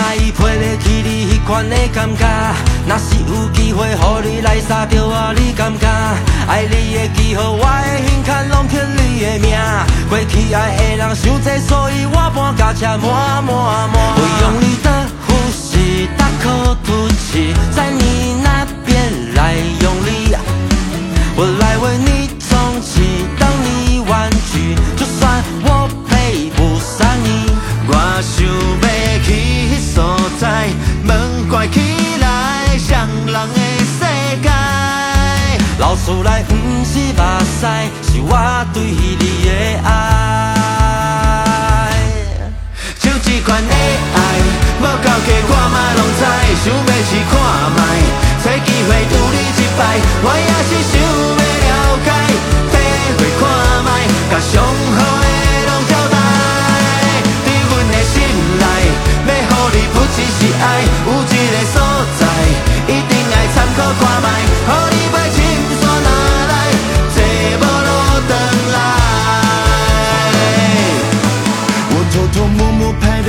[0.00, 2.24] 介意配得起你迄款的感觉。
[2.88, 6.16] 若是有机会，互你来杀着我，你敢不敢？
[6.48, 9.58] 爱你的记号，我的心坎拢刻你的名。
[10.08, 13.52] 过去爱的人伤多，所以我搬甲车满满
[13.92, 13.94] 满。
[14.16, 14.88] 我用你的
[15.26, 17.52] 呼吸，大口吐气，
[32.78, 33.98] 双人的世
[34.42, 34.48] 界。
[35.78, 37.66] 流出来不是目屎，
[38.02, 38.32] 是我
[38.72, 39.24] 对你的
[39.82, 39.88] 爱。
[42.98, 44.18] 像这款的爱，
[44.80, 45.08] 无够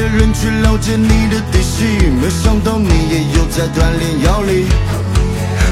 [0.00, 1.84] 的人去了解你的底细，
[2.22, 4.64] 没想到你也有在锻炼腰力。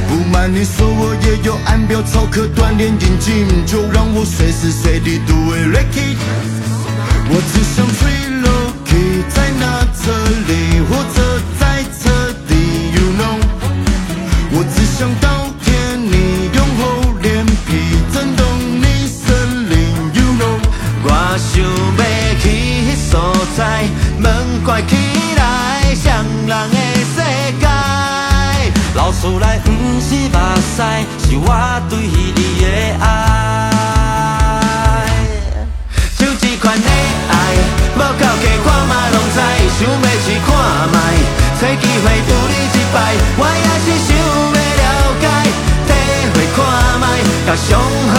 [0.06, 6.18] 不瞒你说，我也有按表操课锻炼眼睛，就让我随时随地都为 Ricky。
[7.30, 7.64] 我只
[24.86, 24.92] 起
[25.36, 26.06] 来，双
[26.46, 26.76] 人的
[27.14, 27.16] 世
[27.58, 27.66] 界。
[28.94, 29.66] 流出来不
[30.00, 30.36] 是目
[30.76, 30.78] 屎，
[31.22, 31.46] 是我
[31.88, 32.64] 对你的
[33.00, 33.06] 爱。
[36.18, 36.88] 像这款的
[37.30, 37.32] 爱，
[37.94, 39.36] 无够格我嘛拢知，
[39.78, 40.48] 想要试看
[40.92, 40.96] 卖，
[41.60, 42.96] 找机会拄你一摆，
[43.38, 44.84] 我也是想要了
[45.22, 45.24] 解，
[45.86, 45.90] 体
[46.34, 46.58] 会看
[47.00, 47.04] 卖，
[47.46, 47.68] 甲上
[48.12, 48.17] 好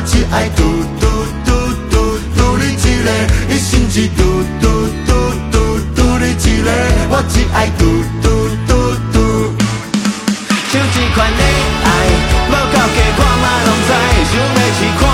[0.00, 0.62] 我只爱嘟
[0.98, 1.06] 嘟
[1.44, 1.48] 嘟
[1.90, 5.12] 嘟嘟你一个，一心只嘟嘟嘟
[5.52, 5.54] 嘟
[5.94, 6.68] 嘟你一个，
[7.10, 7.84] 我只爱嘟
[8.22, 8.24] 嘟
[8.66, 9.14] 嘟嘟。
[10.72, 11.40] 像这款恋
[11.84, 11.86] 爱，
[12.48, 13.90] 无到加看嘛拢知，
[14.32, 15.09] 想要试看。